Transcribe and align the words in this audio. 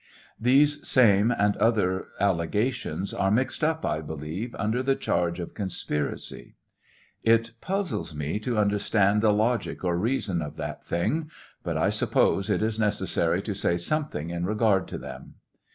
These 0.39 0.87
same 0.87 1.29
and 1.29 1.55
other 1.57 2.07
allegations 2.19 3.13
are 3.13 3.29
mixed 3.29 3.63
up, 3.63 3.85
I 3.85 4.01
believe, 4.01 4.55
under 4.57 4.81
the 4.81 4.95
charge 4.95 5.39
of 5.39 5.53
conspiracy. 5.53 6.55
It 7.21 7.51
puzzles 7.61 8.15
me 8.15 8.39
to 8.39 8.57
und(?rstand 8.57 9.21
the 9.21 9.31
logic 9.31 9.83
or 9.83 9.95
reason 9.99 10.41
of 10.41 10.57
that 10.57 10.83
thing. 10.83 11.29
But 11.61 11.77
I 11.77 11.91
suppose 11.91 12.49
it 12.49 12.63
is 12.63 12.79
necessary 12.79 13.43
to 13.43 13.53
say 13.53 13.77
something 13.77 14.31
in 14.31 14.43
regard 14.47 14.87
to 14.87 14.97
them. 14.97 15.35